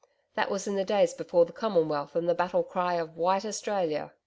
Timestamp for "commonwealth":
1.53-2.15